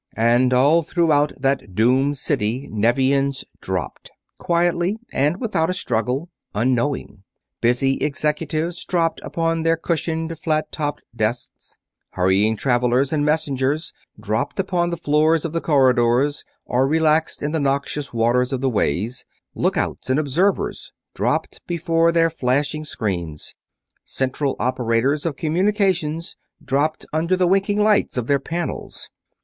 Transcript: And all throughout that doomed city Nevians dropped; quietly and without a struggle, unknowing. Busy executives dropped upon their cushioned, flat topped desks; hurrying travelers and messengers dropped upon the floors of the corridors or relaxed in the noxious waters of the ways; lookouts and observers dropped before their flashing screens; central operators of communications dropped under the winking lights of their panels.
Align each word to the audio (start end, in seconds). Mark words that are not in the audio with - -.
And 0.17 0.51
all 0.51 0.81
throughout 0.81 1.31
that 1.39 1.75
doomed 1.75 2.17
city 2.17 2.67
Nevians 2.71 3.45
dropped; 3.61 4.09
quietly 4.39 4.97
and 5.13 5.37
without 5.39 5.69
a 5.69 5.75
struggle, 5.75 6.31
unknowing. 6.55 7.21
Busy 7.61 7.97
executives 7.97 8.83
dropped 8.83 9.21
upon 9.23 9.61
their 9.61 9.77
cushioned, 9.77 10.39
flat 10.39 10.71
topped 10.71 11.03
desks; 11.15 11.75
hurrying 12.13 12.55
travelers 12.57 13.13
and 13.13 13.23
messengers 13.23 13.93
dropped 14.19 14.59
upon 14.59 14.89
the 14.89 14.97
floors 14.97 15.45
of 15.45 15.53
the 15.53 15.61
corridors 15.61 16.43
or 16.65 16.87
relaxed 16.87 17.43
in 17.43 17.51
the 17.51 17.59
noxious 17.59 18.11
waters 18.11 18.51
of 18.51 18.59
the 18.59 18.69
ways; 18.71 19.23
lookouts 19.53 20.09
and 20.09 20.19
observers 20.19 20.91
dropped 21.13 21.61
before 21.67 22.11
their 22.11 22.31
flashing 22.31 22.83
screens; 22.83 23.53
central 24.03 24.55
operators 24.59 25.27
of 25.27 25.35
communications 25.35 26.35
dropped 26.65 27.05
under 27.13 27.37
the 27.37 27.45
winking 27.47 27.79
lights 27.83 28.17
of 28.17 28.25
their 28.25 28.39
panels. 28.39 29.07